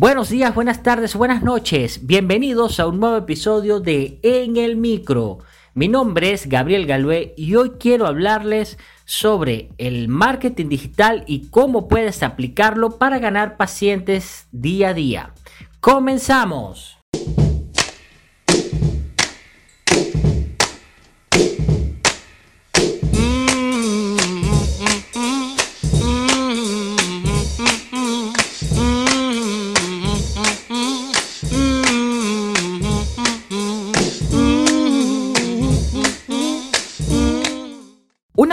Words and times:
Buenos 0.00 0.30
días, 0.30 0.54
buenas 0.54 0.82
tardes, 0.82 1.14
buenas 1.14 1.42
noches. 1.42 2.06
Bienvenidos 2.06 2.80
a 2.80 2.86
un 2.86 3.00
nuevo 3.00 3.18
episodio 3.18 3.80
de 3.80 4.18
En 4.22 4.56
el 4.56 4.76
Micro. 4.76 5.40
Mi 5.74 5.88
nombre 5.88 6.32
es 6.32 6.48
Gabriel 6.48 6.86
Galué 6.86 7.34
y 7.36 7.54
hoy 7.56 7.72
quiero 7.78 8.06
hablarles 8.06 8.78
sobre 9.04 9.68
el 9.76 10.08
marketing 10.08 10.70
digital 10.70 11.22
y 11.26 11.50
cómo 11.50 11.86
puedes 11.86 12.22
aplicarlo 12.22 12.96
para 12.96 13.18
ganar 13.18 13.58
pacientes 13.58 14.48
día 14.52 14.88
a 14.88 14.94
día. 14.94 15.34
Comenzamos. 15.80 16.96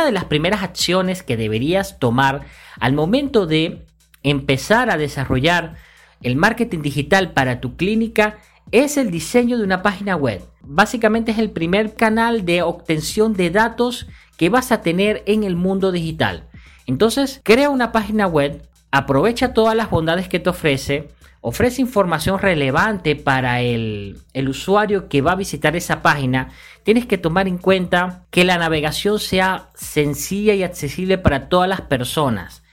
De 0.08 0.12
las 0.14 0.26
primeras 0.26 0.64
acciones 0.64 1.22
que 1.22 1.38
deberías 1.38 2.00
tomar 2.00 2.46
al 2.80 2.94
momento 2.94 3.46
de 3.46 3.86
empezar 4.24 4.90
a 4.90 4.98
desarrollar 4.98 5.76
el 6.22 6.36
marketing 6.36 6.82
digital 6.82 7.34
para 7.34 7.62
tu 7.62 7.76
clínica 7.76 8.38
es 8.72 8.98
el 8.98 9.12
diseño 9.12 9.58
de 9.58 9.64
una 9.64 9.82
página 9.82 10.16
web. 10.16 10.42
Básicamente 10.62 11.32
es 11.32 11.38
el 11.38 11.52
primer 11.52 11.96
canal 11.96 12.46
de 12.46 12.62
obtención 12.62 13.34
de 13.34 13.50
datos 13.50 14.08
que 14.38 14.50
vas 14.50 14.72
a 14.72 14.82
tener 14.82 15.24
en 15.26 15.44
el 15.44 15.56
mundo 15.56 15.92
digital. 15.92 16.48
Entonces, 16.86 17.42
crea 17.44 17.70
una 17.70 17.92
página 17.92 18.28
web, 18.28 18.64
aprovecha 18.92 19.54
todas 19.54 19.76
las 19.76 19.90
bondades 19.90 20.28
que 20.28 20.40
te 20.40 20.50
ofrece, 20.50 21.10
ofrece 21.48 21.82
información 21.82 22.40
relevante 22.40 23.16
para 23.16 23.62
el, 23.62 24.20
usuario 24.50 25.08
que 25.08 25.22
va 25.22 25.32
a 25.32 25.36
visitar 25.36 25.78
esa 25.78 26.02
página, 26.02 26.50
tienes 26.84 27.06
que 27.06 27.18
tomar 27.18 27.48
en 27.48 27.58
cuenta 27.58 28.26
que 28.32 28.44
la 28.44 28.58
navegación 28.58 29.18
sea 29.18 29.70
sencilla 29.74 30.54
y 30.56 30.64
accesible 30.64 31.18
para 31.18 31.48
todas 31.48 31.70
las 31.70 31.80
personas. 31.80 32.64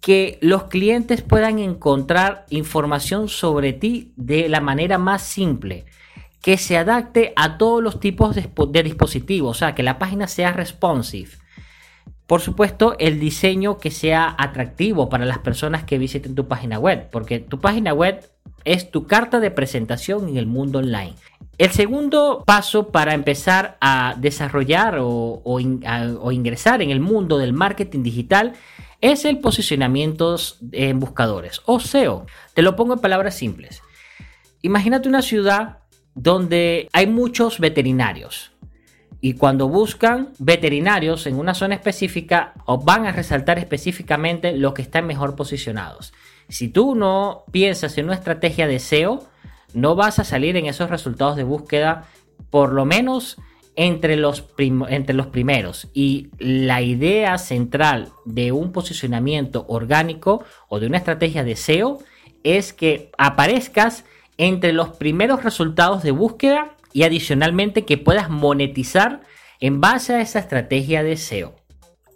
Que 0.00 0.38
los 0.40 0.64
clientes 0.64 1.22
puedan 1.22 1.58
encontrar 1.58 2.46
información 2.50 3.28
sobre 3.28 3.72
ti 3.72 4.12
de 4.14 4.48
la 4.48 4.60
manera 4.60 4.96
más 4.96 5.22
simple. 5.22 5.84
Que 6.40 6.56
se 6.56 6.78
adapte 6.78 7.32
a 7.34 7.58
todos 7.58 7.82
los 7.82 7.98
tipos 7.98 8.36
de, 8.36 8.48
de 8.68 8.82
dispositivos. 8.84 9.56
O 9.56 9.58
sea, 9.58 9.74
que 9.74 9.82
la 9.82 9.98
página 9.98 10.28
sea 10.28 10.52
responsive 10.52 11.30
por 12.28 12.42
supuesto, 12.42 12.94
el 12.98 13.18
diseño 13.18 13.78
que 13.78 13.90
sea 13.90 14.36
atractivo 14.36 15.08
para 15.08 15.24
las 15.24 15.38
personas 15.38 15.84
que 15.84 15.96
visiten 15.96 16.34
tu 16.34 16.46
página 16.46 16.78
web, 16.78 17.08
porque 17.10 17.38
tu 17.38 17.58
página 17.58 17.94
web 17.94 18.22
es 18.66 18.90
tu 18.90 19.06
carta 19.06 19.40
de 19.40 19.50
presentación 19.50 20.28
en 20.28 20.36
el 20.36 20.46
mundo 20.46 20.80
online. 20.80 21.14
El 21.56 21.70
segundo 21.70 22.44
paso 22.44 22.88
para 22.88 23.14
empezar 23.14 23.78
a 23.80 24.14
desarrollar 24.18 24.98
o, 25.00 25.58
ingresar 26.30 26.82
en 26.82 26.90
el 26.90 27.00
mundo 27.00 27.38
del 27.38 27.54
marketing 27.54 28.02
digital 28.02 28.52
es 29.00 29.24
el 29.24 29.38
posicionamiento 29.38 30.36
en 30.72 31.00
buscadores 31.00 31.62
o 31.64 31.80
SEO. 31.80 32.26
Te 32.52 32.60
lo 32.60 32.76
pongo 32.76 32.92
en 32.92 33.00
palabras 33.00 33.36
simples. 33.36 33.80
Imagínate 34.60 35.08
una 35.08 35.22
ciudad 35.22 35.78
donde 36.14 36.90
hay 36.92 37.06
muchos 37.06 37.58
veterinarios 37.58 38.52
y 39.20 39.34
cuando 39.34 39.68
buscan 39.68 40.30
veterinarios 40.38 41.26
en 41.26 41.38
una 41.38 41.54
zona 41.54 41.74
específica, 41.74 42.54
van 42.84 43.06
a 43.06 43.12
resaltar 43.12 43.58
específicamente 43.58 44.52
los 44.52 44.74
que 44.74 44.82
están 44.82 45.06
mejor 45.06 45.34
posicionados. 45.34 46.12
Si 46.48 46.68
tú 46.68 46.94
no 46.94 47.44
piensas 47.50 47.98
en 47.98 48.06
una 48.06 48.14
estrategia 48.14 48.68
de 48.68 48.78
SEO, 48.78 49.24
no 49.74 49.96
vas 49.96 50.18
a 50.18 50.24
salir 50.24 50.56
en 50.56 50.66
esos 50.66 50.88
resultados 50.88 51.36
de 51.36 51.42
búsqueda, 51.42 52.04
por 52.50 52.72
lo 52.72 52.84
menos 52.84 53.36
entre 53.74 54.16
los, 54.16 54.44
entre 54.56 55.14
los 55.14 55.26
primeros. 55.26 55.88
Y 55.92 56.30
la 56.38 56.80
idea 56.80 57.38
central 57.38 58.08
de 58.24 58.52
un 58.52 58.72
posicionamiento 58.72 59.66
orgánico 59.68 60.44
o 60.68 60.80
de 60.80 60.86
una 60.86 60.98
estrategia 60.98 61.44
de 61.44 61.56
SEO 61.56 61.98
es 62.44 62.72
que 62.72 63.10
aparezcas 63.18 64.04
entre 64.36 64.72
los 64.72 64.90
primeros 64.90 65.42
resultados 65.42 66.02
de 66.02 66.12
búsqueda 66.12 66.76
y 66.92 67.02
adicionalmente 67.02 67.84
que 67.84 67.98
puedas 67.98 68.30
monetizar 68.30 69.20
en 69.60 69.80
base 69.80 70.14
a 70.14 70.20
esa 70.20 70.38
estrategia 70.38 71.02
de 71.02 71.16
SEO. 71.16 71.54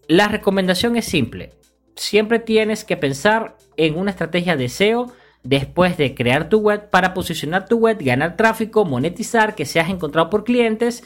La 0.09 0.29
recomendación 0.29 0.97
es 0.97 1.05
simple. 1.05 1.51
Siempre 1.97 2.39
tienes 2.39 2.85
que 2.85 2.97
pensar 2.97 3.57
en 3.77 3.97
una 3.97 4.11
estrategia 4.11 4.57
de 4.57 4.69
SEO 4.69 5.13
después 5.43 5.97
de 5.97 6.15
crear 6.15 6.49
tu 6.49 6.59
web 6.59 6.91
para 6.91 7.15
posicionar 7.15 7.67
tu 7.67 7.79
web, 7.79 7.99
ganar 8.01 8.37
tráfico, 8.37 8.85
monetizar, 8.85 9.55
que 9.55 9.67
seas 9.67 9.91
encontrado 9.91 10.31
por 10.31 10.45
clientes 10.45 11.03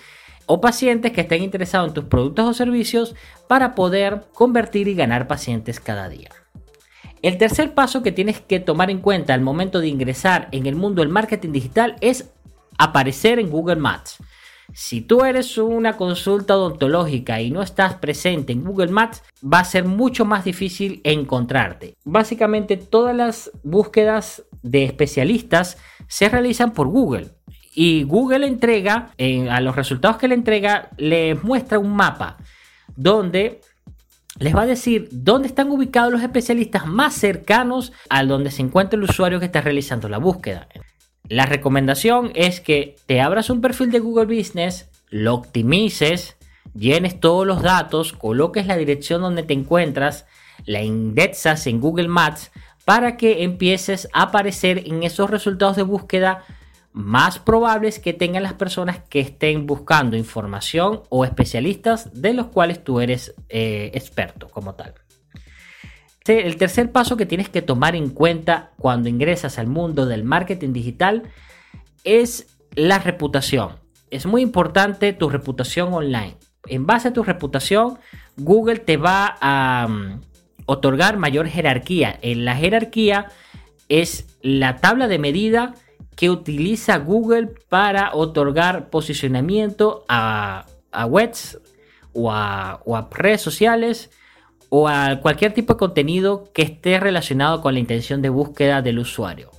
o 0.46 0.60
pacientes 0.60 1.12
que 1.12 1.22
estén 1.22 1.42
interesados 1.42 1.88
en 1.88 1.94
tus 1.94 2.04
productos 2.04 2.46
o 2.46 2.54
servicios 2.54 3.14
para 3.48 3.74
poder 3.74 4.22
convertir 4.32 4.88
y 4.88 4.94
ganar 4.94 5.26
pacientes 5.26 5.80
cada 5.80 6.08
día. 6.08 6.30
El 7.22 7.38
tercer 7.38 7.74
paso 7.74 8.02
que 8.02 8.12
tienes 8.12 8.40
que 8.40 8.60
tomar 8.60 8.90
en 8.90 9.00
cuenta 9.00 9.34
al 9.34 9.40
momento 9.40 9.80
de 9.80 9.88
ingresar 9.88 10.48
en 10.52 10.66
el 10.66 10.76
mundo 10.76 11.02
del 11.02 11.08
marketing 11.08 11.50
digital 11.50 11.96
es 12.00 12.30
aparecer 12.78 13.38
en 13.38 13.50
Google 13.50 13.76
Maps. 13.76 14.18
Si 14.72 15.00
tú 15.00 15.24
eres 15.24 15.58
una 15.58 15.96
consulta 15.96 16.56
odontológica 16.56 17.40
y 17.40 17.50
no 17.50 17.62
estás 17.62 17.94
presente 17.94 18.52
en 18.52 18.64
Google 18.64 18.88
Maps, 18.88 19.22
va 19.42 19.60
a 19.60 19.64
ser 19.64 19.84
mucho 19.84 20.24
más 20.24 20.44
difícil 20.44 21.00
encontrarte. 21.04 21.94
Básicamente 22.04 22.76
todas 22.76 23.14
las 23.14 23.50
búsquedas 23.62 24.42
de 24.62 24.84
especialistas 24.84 25.78
se 26.08 26.28
realizan 26.28 26.72
por 26.72 26.88
Google. 26.88 27.28
Y 27.74 28.02
Google 28.04 28.46
entrega, 28.46 29.12
a 29.50 29.60
los 29.60 29.76
resultados 29.76 30.16
que 30.16 30.28
le 30.28 30.34
entrega, 30.34 30.90
les 30.96 31.42
muestra 31.44 31.78
un 31.78 31.94
mapa 31.94 32.38
donde 32.96 33.60
les 34.38 34.54
va 34.54 34.62
a 34.62 34.66
decir 34.66 35.08
dónde 35.12 35.48
están 35.48 35.70
ubicados 35.70 36.12
los 36.12 36.22
especialistas 36.22 36.86
más 36.86 37.14
cercanos 37.14 37.92
a 38.08 38.24
donde 38.24 38.50
se 38.50 38.62
encuentra 38.62 38.96
el 38.96 39.04
usuario 39.04 39.38
que 39.38 39.46
está 39.46 39.60
realizando 39.60 40.08
la 40.08 40.18
búsqueda. 40.18 40.68
La 41.28 41.46
recomendación 41.46 42.30
es 42.34 42.60
que 42.60 42.96
te 43.06 43.20
abras 43.20 43.50
un 43.50 43.60
perfil 43.60 43.90
de 43.90 43.98
Google 43.98 44.26
Business, 44.26 44.88
lo 45.10 45.34
optimices, 45.34 46.36
llenes 46.74 47.18
todos 47.18 47.46
los 47.46 47.62
datos, 47.62 48.12
coloques 48.12 48.66
la 48.66 48.76
dirección 48.76 49.22
donde 49.22 49.42
te 49.42 49.54
encuentras, 49.54 50.26
la 50.64 50.82
indexas 50.82 51.66
en 51.66 51.80
Google 51.80 52.08
Maps 52.08 52.52
para 52.84 53.16
que 53.16 53.42
empieces 53.42 54.08
a 54.12 54.22
aparecer 54.22 54.84
en 54.86 55.02
esos 55.02 55.28
resultados 55.28 55.76
de 55.76 55.82
búsqueda 55.82 56.44
más 56.92 57.38
probables 57.38 57.98
que 57.98 58.14
tengan 58.14 58.42
las 58.42 58.54
personas 58.54 59.00
que 59.10 59.20
estén 59.20 59.66
buscando 59.66 60.16
información 60.16 61.02
o 61.10 61.24
especialistas 61.24 62.10
de 62.14 62.32
los 62.32 62.46
cuales 62.46 62.82
tú 62.84 63.00
eres 63.00 63.34
eh, 63.48 63.90
experto 63.92 64.48
como 64.48 64.74
tal. 64.74 64.94
El 66.28 66.56
tercer 66.56 66.90
paso 66.90 67.16
que 67.16 67.26
tienes 67.26 67.48
que 67.48 67.62
tomar 67.62 67.94
en 67.94 68.10
cuenta 68.10 68.72
cuando 68.78 69.08
ingresas 69.08 69.58
al 69.58 69.68
mundo 69.68 70.06
del 70.06 70.24
marketing 70.24 70.72
digital 70.72 71.22
es 72.04 72.48
la 72.74 72.98
reputación. 72.98 73.76
Es 74.10 74.26
muy 74.26 74.42
importante 74.42 75.12
tu 75.12 75.28
reputación 75.28 75.92
online. 75.92 76.36
En 76.66 76.86
base 76.86 77.08
a 77.08 77.12
tu 77.12 77.22
reputación, 77.22 77.98
Google 78.36 78.78
te 78.78 78.96
va 78.96 79.36
a 79.40 79.86
mm, 79.88 80.20
otorgar 80.66 81.16
mayor 81.16 81.46
jerarquía. 81.46 82.18
En 82.22 82.44
la 82.44 82.56
jerarquía 82.56 83.28
es 83.88 84.26
la 84.42 84.76
tabla 84.76 85.06
de 85.08 85.18
medida 85.18 85.74
que 86.16 86.30
utiliza 86.30 86.98
Google 86.98 87.50
para 87.68 88.14
otorgar 88.14 88.90
posicionamiento 88.90 90.04
a, 90.08 90.66
webs 91.08 91.60
o 92.14 92.32
a, 92.32 92.80
o 92.84 92.96
a 92.96 93.08
redes 93.12 93.42
sociales 93.42 94.10
o 94.68 94.88
a 94.88 95.20
cualquier 95.20 95.52
tipo 95.52 95.74
de 95.74 95.78
contenido 95.78 96.50
que 96.52 96.62
esté 96.62 96.98
relacionado 97.00 97.60
con 97.60 97.74
la 97.74 97.80
intención 97.80 98.22
de 98.22 98.28
búsqueda 98.28 98.82
del 98.82 98.98
usuario. 98.98 99.50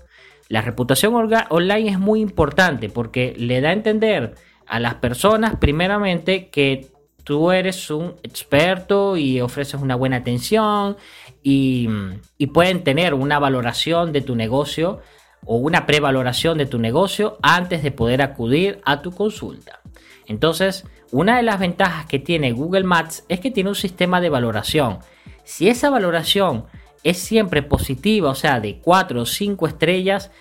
La 0.49 0.61
reputación 0.61 1.13
online 1.15 1.89
es 1.89 1.99
muy 1.99 2.21
importante 2.21 2.89
porque 2.89 3.33
le 3.37 3.61
da 3.61 3.69
a 3.69 3.73
entender 3.73 4.35
a 4.65 4.79
las 4.79 4.95
personas 4.95 5.57
primeramente 5.57 6.49
que 6.49 6.87
tú 7.23 7.51
eres 7.51 7.89
un 7.91 8.15
experto 8.23 9.17
y 9.17 9.41
ofreces 9.41 9.81
una 9.81 9.95
buena 9.95 10.17
atención 10.17 10.95
y, 11.43 11.89
y 12.37 12.47
pueden 12.47 12.83
tener 12.83 13.13
una 13.13 13.39
valoración 13.39 14.13
de 14.13 14.21
tu 14.21 14.35
negocio 14.35 15.01
o 15.45 15.57
una 15.57 15.85
prevaloración 15.85 16.57
de 16.57 16.65
tu 16.65 16.79
negocio 16.79 17.37
antes 17.41 17.83
de 17.83 17.91
poder 17.91 18.21
acudir 18.21 18.79
a 18.85 19.01
tu 19.01 19.11
consulta. 19.11 19.81
Entonces, 20.25 20.85
una 21.11 21.37
de 21.37 21.43
las 21.43 21.59
ventajas 21.59 22.05
que 22.05 22.19
tiene 22.19 22.51
Google 22.51 22.83
Maps 22.83 23.23
es 23.29 23.39
que 23.39 23.51
tiene 23.51 23.69
un 23.69 23.75
sistema 23.75 24.21
de 24.21 24.29
valoración. 24.29 24.99
Si 25.43 25.69
esa 25.69 25.89
valoración 25.89 26.65
es 27.03 27.17
siempre 27.17 27.63
positiva, 27.63 28.29
o 28.29 28.35
sea, 28.35 28.59
de 28.59 28.79
4 28.79 29.21
o 29.21 29.25
5 29.25 29.67
estrellas, 29.67 30.31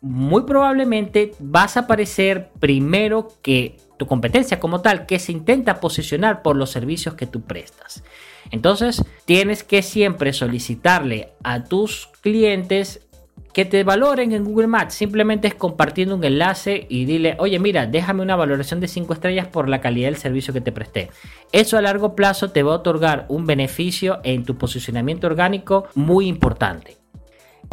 muy 0.00 0.42
probablemente 0.42 1.32
vas 1.38 1.76
a 1.76 1.80
aparecer 1.80 2.50
primero 2.58 3.28
que 3.42 3.76
tu 3.98 4.06
competencia 4.06 4.58
como 4.58 4.80
tal, 4.80 5.04
que 5.04 5.18
se 5.18 5.32
intenta 5.32 5.78
posicionar 5.78 6.40
por 6.40 6.56
los 6.56 6.70
servicios 6.70 7.14
que 7.14 7.26
tú 7.26 7.42
prestas. 7.42 8.02
Entonces, 8.50 9.04
tienes 9.26 9.62
que 9.62 9.82
siempre 9.82 10.32
solicitarle 10.32 11.34
a 11.42 11.64
tus 11.64 12.08
clientes 12.22 13.06
que 13.52 13.64
te 13.64 13.82
valoren 13.82 14.32
en 14.32 14.44
Google 14.44 14.68
Maps 14.68 14.94
simplemente 14.94 15.48
es 15.48 15.54
compartiendo 15.54 16.14
un 16.14 16.24
enlace 16.24 16.86
y 16.88 17.04
dile, 17.04 17.36
oye, 17.38 17.58
mira, 17.58 17.86
déjame 17.86 18.22
una 18.22 18.36
valoración 18.36 18.80
de 18.80 18.88
5 18.88 19.12
estrellas 19.12 19.48
por 19.48 19.68
la 19.68 19.80
calidad 19.80 20.08
del 20.08 20.16
servicio 20.16 20.54
que 20.54 20.60
te 20.60 20.72
presté. 20.72 21.10
Eso 21.52 21.76
a 21.76 21.82
largo 21.82 22.14
plazo 22.14 22.50
te 22.50 22.62
va 22.62 22.72
a 22.72 22.76
otorgar 22.76 23.26
un 23.28 23.46
beneficio 23.46 24.20
en 24.22 24.44
tu 24.44 24.56
posicionamiento 24.56 25.26
orgánico 25.26 25.88
muy 25.94 26.28
importante. 26.28 26.98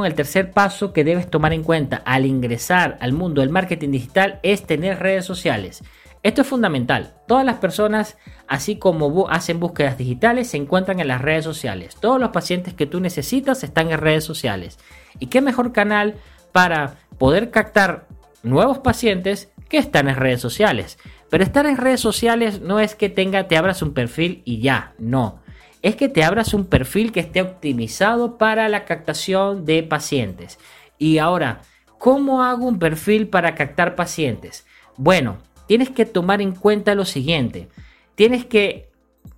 El 0.04 0.14
tercer 0.14 0.52
paso 0.52 0.94
que 0.94 1.04
debes 1.04 1.30
tomar 1.30 1.54
en 1.54 1.64
cuenta 1.64 1.98
al 2.06 2.26
ingresar 2.26 2.98
al 3.02 3.14
mundo 3.14 3.42
del 3.42 3.50
marketing 3.50 3.90
digital 3.90 4.40
es 4.44 4.64
tener 4.66 5.00
redes 5.00 5.26
sociales. 5.26 5.84
Esto 6.24 6.42
es 6.42 6.48
fundamental. 6.48 7.14
Todas 7.28 7.46
las 7.46 7.58
personas, 7.58 8.18
así 8.48 8.78
como 8.78 9.28
hacen 9.30 9.60
búsquedas 9.60 9.98
digitales, 9.98 10.50
se 10.50 10.58
encuentran 10.58 11.00
en 11.00 11.08
las 11.08 11.22
redes 11.22 11.46
sociales. 11.46 11.96
Todos 12.00 12.20
los 12.20 12.30
pacientes 12.30 12.74
que 12.74 12.86
tú 12.86 13.00
necesitas 13.00 13.64
están 13.64 13.92
en 13.92 13.98
redes 13.98 14.24
sociales. 14.24 14.78
¿Y 15.20 15.28
qué 15.28 15.42
mejor 15.42 15.72
canal 15.74 16.16
para 16.52 16.96
poder 17.18 17.52
captar 17.52 18.08
nuevos 18.44 18.80
pacientes 18.80 19.52
que 19.70 19.78
están 19.78 20.08
en 20.08 20.16
redes 20.16 20.42
sociales? 20.42 20.98
Pero 21.30 21.44
estar 21.44 21.66
en 21.66 21.78
redes 21.78 22.00
sociales 22.00 22.62
no 22.62 22.80
es 22.80 22.96
que 22.96 23.10
tenga, 23.10 23.48
te 23.48 23.58
abras 23.58 23.82
un 23.82 23.94
perfil 23.94 24.42
y 24.46 24.60
ya, 24.62 24.94
no. 24.98 25.40
Es 25.82 25.96
que 25.96 26.10
te 26.10 26.24
abras 26.24 26.54
un 26.54 26.66
perfil 26.66 27.12
que 27.12 27.20
esté 27.20 27.42
optimizado 27.42 28.38
para 28.38 28.70
la 28.70 28.86
captación 28.86 29.66
de 29.66 29.84
pacientes. 29.84 30.58
Y 30.98 31.18
ahora, 31.18 31.62
¿cómo 31.98 32.44
hago 32.44 32.66
un 32.66 32.80
perfil 32.80 33.28
para 33.28 33.56
captar 33.56 33.96
pacientes? 33.96 34.66
Bueno, 34.96 35.38
tienes 35.68 35.90
que 35.90 36.06
tomar 36.06 36.42
en 36.42 36.54
cuenta 36.54 36.96
lo 36.96 37.06
siguiente. 37.06 37.68
Tienes 38.16 38.46
que 38.46 38.87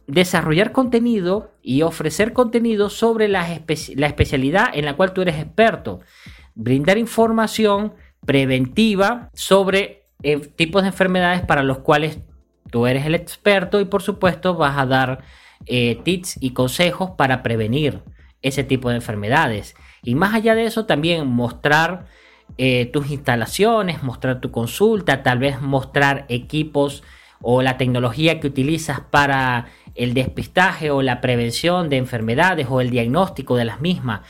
desarrollar 0.10 0.72
contenido 0.72 1.52
y 1.62 1.84
ofrecer 1.84 2.34
contenido 2.34 2.90
sobre 2.90 3.28
la, 3.28 3.54
especialidad 3.54 4.70
en 4.74 4.86
la 4.86 4.96
cual 4.96 5.14
tú 5.14 5.22
eres 5.22 5.36
experto. 5.36 6.00
Brindar 6.56 6.98
información 6.98 7.94
preventiva 8.26 9.30
sobre 9.34 10.08
eh, 10.24 10.38
tipos 10.38 10.82
de 10.82 10.90
enfermedades 10.90 11.42
para 11.42 11.64
los 11.64 11.80
cuales 11.80 12.20
tú 12.72 12.88
eres 12.88 13.06
el 13.06 13.16
experto 13.16 13.80
y 13.80 13.86
por 13.86 14.02
supuesto 14.02 14.56
vas 14.56 14.78
a 14.78 14.86
dar 14.86 15.24
eh, 15.68 16.00
tips 16.04 16.38
y 16.42 16.52
consejos 16.52 17.12
para 17.12 17.44
prevenir 17.44 18.02
ese 18.42 18.64
tipo 18.64 18.90
de 18.90 18.96
enfermedades. 18.96 19.76
Y 20.02 20.16
más 20.16 20.34
allá 20.34 20.56
de 20.56 20.66
eso 20.66 20.86
también 20.86 21.28
mostrar 21.28 22.08
eh, 22.58 22.88
tus 22.88 23.12
instalaciones, 23.12 24.02
mostrar 24.02 24.42
tu 24.42 24.50
consulta, 24.50 25.22
tal 25.22 25.38
vez 25.38 25.62
mostrar 25.62 26.26
equipos 26.30 27.04
o 27.42 27.62
la 27.62 27.78
tecnología 27.78 28.40
que 28.40 28.48
utilizas 28.48 29.02
para 29.02 29.68
el 29.96 30.14
despistaje 30.14 30.92
o 30.92 31.02
la 31.02 31.22
prevención 31.22 31.90
de 31.90 31.98
enfermedades 31.98 32.68
o 32.70 32.82
el 32.82 32.90
diagnóstico 32.90 33.56
de 33.56 33.66
las 33.66 33.82
mismas. 33.82 34.22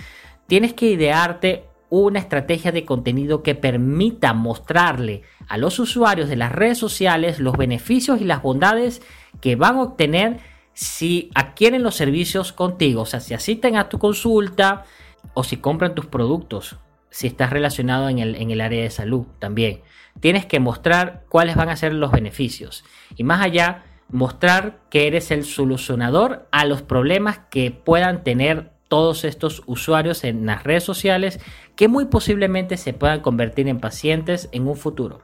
Tienes 0.47 0.73
que 0.73 0.87
idearte 0.87 1.65
una 1.89 2.19
estrategia 2.19 2.71
de 2.71 2.85
contenido 2.85 3.41
que 3.41 3.55
permita 3.55 4.33
mostrarle 4.33 5.23
a 5.47 5.57
los 5.57 5.79
usuarios 5.79 6.29
de 6.29 6.35
las 6.35 6.51
redes 6.51 6.77
sociales 6.77 7.39
los 7.39 7.57
beneficios 7.57 8.21
y 8.21 8.25
las 8.25 8.41
bondades 8.41 9.01
que 9.41 9.55
van 9.55 9.77
a 9.77 9.83
obtener 9.83 10.39
si 10.73 11.31
adquieren 11.33 11.83
los 11.83 11.95
servicios 11.95 12.53
contigo, 12.53 13.01
o 13.01 13.05
sea, 13.05 13.19
si 13.19 13.33
asisten 13.33 13.75
a 13.75 13.89
tu 13.89 13.99
consulta 13.99 14.85
o 15.33 15.43
si 15.43 15.57
compran 15.57 15.95
tus 15.95 16.05
productos 16.05 16.77
si 17.09 17.27
estás 17.27 17.49
relacionado 17.49 18.09
en 18.09 18.19
el, 18.19 18.35
en 18.35 18.51
el 18.51 18.61
área 18.61 18.81
de 18.81 18.89
salud 18.89 19.25
también. 19.39 19.81
Tienes 20.19 20.45
que 20.45 20.59
mostrar 20.59 21.23
cuáles 21.29 21.55
van 21.55 21.69
a 21.69 21.75
ser 21.75 21.93
los 21.93 22.11
beneficios. 22.11 22.83
Y 23.15 23.23
más 23.23 23.41
allá, 23.41 23.83
mostrar 24.09 24.79
que 24.89 25.07
eres 25.07 25.31
el 25.31 25.45
solucionador 25.45 26.47
a 26.51 26.65
los 26.65 26.81
problemas 26.81 27.39
que 27.49 27.71
puedan 27.71 28.23
tener 28.23 28.71
todos 28.87 29.23
estos 29.23 29.61
usuarios 29.67 30.23
en 30.23 30.45
las 30.47 30.63
redes 30.63 30.83
sociales 30.83 31.39
que 31.75 31.87
muy 31.87 32.05
posiblemente 32.05 32.75
se 32.75 32.93
puedan 32.93 33.21
convertir 33.21 33.67
en 33.67 33.79
pacientes 33.79 34.49
en 34.51 34.67
un 34.67 34.75
futuro. 34.75 35.21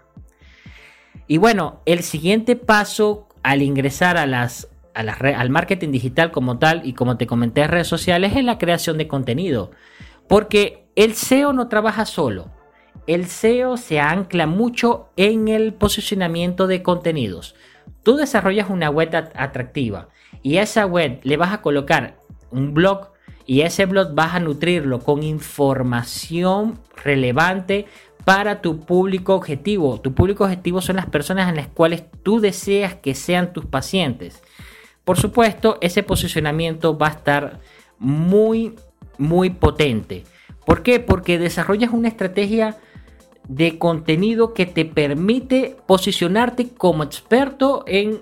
Y 1.27 1.37
bueno, 1.37 1.81
el 1.85 2.03
siguiente 2.03 2.55
paso 2.55 3.27
al 3.41 3.63
ingresar 3.63 4.17
a 4.17 4.27
las, 4.27 4.69
a 4.93 5.01
las 5.01 5.19
al 5.19 5.49
marketing 5.49 5.91
digital 5.91 6.31
como 6.31 6.59
tal 6.59 6.81
y 6.85 6.93
como 6.93 7.17
te 7.17 7.27
comenté 7.27 7.61
en 7.61 7.69
redes 7.69 7.87
sociales 7.87 8.33
es 8.35 8.43
la 8.43 8.59
creación 8.59 8.97
de 8.99 9.07
contenido. 9.07 9.71
Porque 10.27 10.87
el 10.95 11.15
SEO 11.15 11.51
no 11.51 11.67
trabaja 11.67 12.05
solo. 12.05 12.51
El 13.07 13.25
SEO 13.25 13.77
se 13.77 13.99
ancla 13.99 14.47
mucho 14.47 15.09
en 15.17 15.47
el 15.47 15.73
posicionamiento 15.73 16.67
de 16.67 16.83
contenidos. 16.83 17.55
Tú 18.03 18.15
desarrollas 18.15 18.69
una 18.69 18.89
web 18.89 19.09
atractiva 19.35 20.09
y 20.43 20.57
a 20.57 20.63
esa 20.63 20.85
web 20.85 21.19
le 21.23 21.37
vas 21.37 21.53
a 21.53 21.61
colocar 21.61 22.17
un 22.51 22.73
blog 22.73 23.09
y 23.45 23.61
ese 23.61 23.85
blog 23.85 24.13
vas 24.13 24.35
a 24.35 24.39
nutrirlo 24.39 24.99
con 24.99 25.23
información 25.23 26.79
relevante 27.03 27.85
para 28.23 28.61
tu 28.61 28.79
público 28.79 29.35
objetivo. 29.35 30.01
Tu 30.01 30.13
público 30.13 30.45
objetivo 30.45 30.81
son 30.81 30.95
las 30.95 31.05
personas 31.05 31.49
en 31.49 31.55
las 31.55 31.67
cuales 31.67 32.03
tú 32.23 32.39
deseas 32.39 32.95
que 32.95 33.13
sean 33.13 33.53
tus 33.53 33.65
pacientes. 33.65 34.41
Por 35.03 35.17
supuesto, 35.17 35.77
ese 35.81 36.01
posicionamiento 36.01 36.97
va 36.97 37.07
a 37.07 37.11
estar 37.11 37.59
muy 37.99 38.73
muy 39.17 39.49
potente. 39.49 40.23
¿Por 40.65 40.83
qué? 40.83 40.99
Porque 40.99 41.37
desarrollas 41.37 41.91
una 41.91 42.07
estrategia 42.07 42.77
de 43.47 43.77
contenido 43.77 44.53
que 44.53 44.65
te 44.65 44.85
permite 44.85 45.75
posicionarte 45.85 46.69
como 46.69 47.03
experto 47.03 47.83
en 47.87 48.21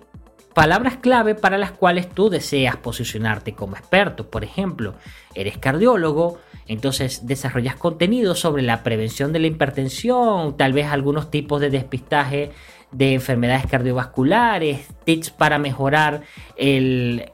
palabras 0.54 0.98
clave 0.98 1.36
para 1.36 1.58
las 1.58 1.72
cuales 1.72 2.10
tú 2.10 2.30
deseas 2.30 2.78
posicionarte 2.78 3.54
como 3.54 3.76
experto. 3.76 4.30
Por 4.30 4.44
ejemplo, 4.44 4.96
eres 5.34 5.58
cardiólogo, 5.58 6.40
entonces 6.68 7.26
desarrollas 7.26 7.76
contenido 7.76 8.36
sobre 8.36 8.64
la 8.64 8.84
prevención 8.84 9.34
de 9.34 9.40
la 9.40 9.48
hipertensión, 9.48 10.56
tal 10.58 10.74
vez 10.74 10.88
algunos 10.88 11.32
tipos 11.32 11.60
de 11.60 11.70
despistaje 11.70 12.52
de 12.92 13.14
enfermedades 13.14 13.66
cardiovasculares, 13.66 14.88
tips 15.04 15.32
para 15.32 15.58
mejorar 15.58 16.22
el, 16.56 17.32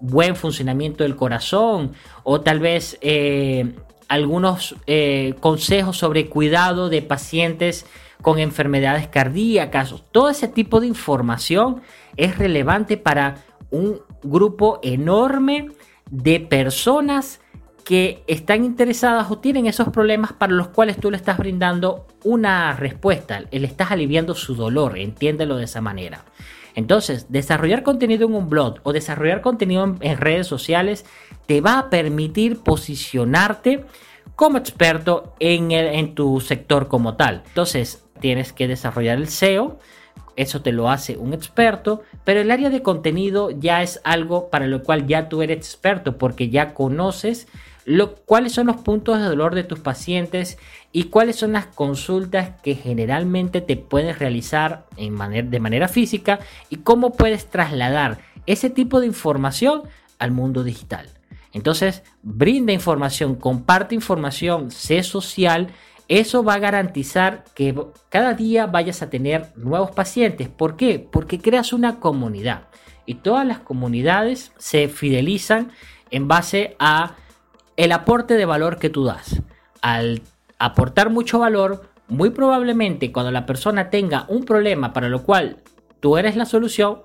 buen 0.00 0.36
funcionamiento 0.36 1.02
del 1.02 1.16
corazón 1.16 1.92
o 2.24 2.42
tal 2.42 2.60
vez 2.60 2.98
eh, 3.00 3.74
algunos 4.12 4.76
eh, 4.86 5.36
consejos 5.40 5.96
sobre 5.96 6.28
cuidado 6.28 6.90
de 6.90 7.00
pacientes 7.00 7.86
con 8.20 8.38
enfermedades 8.38 9.08
cardíacas. 9.08 9.94
Todo 10.12 10.28
ese 10.28 10.48
tipo 10.48 10.80
de 10.80 10.86
información 10.86 11.80
es 12.18 12.36
relevante 12.36 12.98
para 12.98 13.36
un 13.70 14.02
grupo 14.22 14.80
enorme 14.82 15.70
de 16.10 16.40
personas 16.40 17.40
que 17.86 18.22
están 18.26 18.66
interesadas 18.66 19.30
o 19.30 19.38
tienen 19.38 19.66
esos 19.66 19.88
problemas 19.88 20.34
para 20.34 20.52
los 20.52 20.68
cuales 20.68 20.98
tú 20.98 21.10
le 21.10 21.16
estás 21.16 21.38
brindando 21.38 22.06
una 22.22 22.74
respuesta, 22.74 23.40
le 23.50 23.66
estás 23.66 23.92
aliviando 23.92 24.34
su 24.34 24.54
dolor, 24.54 24.98
entiéndelo 24.98 25.56
de 25.56 25.64
esa 25.64 25.80
manera. 25.80 26.26
Entonces, 26.74 27.26
desarrollar 27.30 27.82
contenido 27.82 28.26
en 28.26 28.34
un 28.34 28.48
blog 28.48 28.76
o 28.82 28.92
desarrollar 28.92 29.40
contenido 29.40 29.96
en, 30.00 30.16
redes 30.16 30.46
sociales 30.46 31.04
te 31.46 31.60
va 31.60 31.78
a 31.78 31.90
permitir 31.90 32.60
posicionarte 32.60 33.84
como 34.36 34.58
experto 34.58 35.34
en, 35.38 35.72
en 35.72 36.14
tu 36.14 36.40
sector 36.40 36.88
como 36.88 37.16
tal. 37.16 37.42
Entonces, 37.46 38.04
tienes 38.20 38.52
que 38.52 38.68
desarrollar 38.68 39.18
el 39.18 39.28
SEO, 39.28 39.78
eso 40.36 40.62
te 40.62 40.72
lo 40.72 40.88
hace 40.88 41.16
un 41.16 41.34
experto, 41.34 42.02
pero 42.24 42.40
el 42.40 42.50
área 42.50 42.70
de 42.70 42.82
contenido 42.82 43.50
ya 43.50 43.82
es 43.82 44.00
algo 44.04 44.48
para 44.48 44.66
lo 44.66 44.82
cual 44.82 45.06
ya 45.06 45.28
tú 45.28 45.42
eres 45.42 45.58
experto 45.58 46.16
porque 46.16 46.48
ya 46.48 46.72
conoces 46.72 47.48
cuáles 48.26 48.52
son 48.52 48.66
los 48.68 48.76
puntos 48.76 49.18
de 49.18 49.24
dolor 49.24 49.54
de 49.54 49.64
tus 49.64 49.80
pacientes 49.80 50.58
y 50.92 51.04
cuáles 51.04 51.36
son 51.36 51.52
las 51.52 51.66
consultas 51.66 52.60
que 52.62 52.74
generalmente 52.74 53.60
te 53.60 53.76
puedes 53.76 54.18
realizar 54.18 54.86
de 54.96 55.60
manera 55.60 55.88
física 55.88 56.40
y 56.70 56.76
cómo 56.76 57.12
puedes 57.12 57.46
trasladar 57.46 58.18
ese 58.46 58.70
tipo 58.70 59.00
de 59.00 59.06
información 59.06 59.82
al 60.18 60.30
mundo 60.30 60.64
digital. 60.64 61.08
Entonces, 61.52 62.02
brinda 62.22 62.72
información, 62.72 63.34
comparte 63.34 63.94
información, 63.94 64.70
sé 64.70 65.02
social. 65.02 65.68
Eso 66.08 66.42
va 66.42 66.54
a 66.54 66.58
garantizar 66.58 67.44
que 67.54 67.74
cada 68.08 68.34
día 68.34 68.66
vayas 68.66 69.02
a 69.02 69.10
tener 69.10 69.48
nuevos 69.56 69.90
pacientes. 69.90 70.48
¿Por 70.48 70.76
qué? 70.76 70.98
Porque 70.98 71.40
creas 71.40 71.72
una 71.72 72.00
comunidad. 72.00 72.68
Y 73.06 73.16
todas 73.16 73.46
las 73.46 73.58
comunidades 73.58 74.52
se 74.58 74.88
fidelizan 74.88 75.72
en 76.10 76.28
base 76.28 76.76
a 76.78 77.16
el 77.82 77.90
aporte 77.90 78.34
de 78.34 78.44
valor 78.44 78.78
que 78.78 78.90
tú 78.90 79.02
das. 79.02 79.42
Al 79.80 80.22
aportar 80.60 81.10
mucho 81.10 81.40
valor, 81.40 81.90
muy 82.06 82.30
probablemente 82.30 83.10
cuando 83.10 83.32
la 83.32 83.44
persona 83.44 83.90
tenga 83.90 84.24
un 84.28 84.44
problema 84.44 84.92
para 84.92 85.08
lo 85.08 85.24
cual 85.24 85.56
tú 85.98 86.16
eres 86.16 86.36
la 86.36 86.44
solución, 86.44 87.02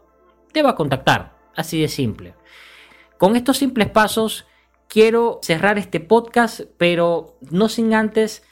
te 0.52 0.62
va 0.62 0.72
a 0.72 0.76
contactar. 0.76 1.34
Así 1.56 1.82
de 1.82 1.88
simple. 1.88 2.36
Con 3.18 3.36
estos 3.36 3.58
simples 3.58 3.90
pasos 3.90 4.46
quiero 4.88 5.40
cerrar 5.42 5.80
este 5.80 6.00
podcast, 6.00 6.62
pero 6.78 7.40
no 7.50 7.70
sin 7.70 7.96
antes 7.96 8.44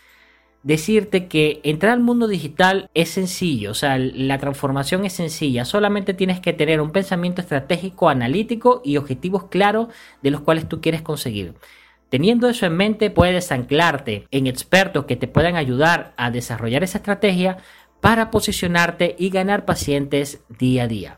decirte 0.64 1.28
que 1.28 1.62
entrar 1.62 1.94
al 1.94 2.00
mundo 2.00 2.28
digital 2.28 2.90
es 2.96 3.10
sencillo, 3.10 3.70
o 3.70 3.76
sea, 3.76 4.00
la 4.00 4.40
transformación 4.40 5.06
es 5.06 5.14
sencilla, 5.14 5.64
solamente 5.64 6.16
tienes 6.16 6.40
que 6.40 6.54
tener 6.54 6.82
un 6.82 6.90
pensamiento 6.90 7.40
estratégico, 7.40 8.10
analítico 8.10 8.82
y 8.84 8.98
objetivos 8.98 9.44
claros 9.44 9.90
de 10.24 10.32
los 10.32 10.42
cuales 10.42 10.68
tú 10.68 10.82
quieres 10.82 11.04
conseguir. 11.04 11.54
Teniendo 12.10 12.48
eso 12.48 12.66
en 12.66 12.78
mente, 12.78 13.10
puedes 13.10 13.52
anclarte 13.52 14.28
en 14.32 14.48
expertos 14.48 15.06
que 15.06 15.16
te 15.16 15.28
puedan 15.28 15.56
ayudar 15.56 16.14
a 16.18 16.32
desarrollar 16.32 16.84
esa 16.84 17.00
estrategia 17.00 17.58
para 18.00 18.30
posicionarte 18.30 19.16
y 19.18 19.30
ganar 19.30 19.66
pacientes 19.66 20.44
día 20.48 20.84
a 20.84 20.88
día. 20.88 21.18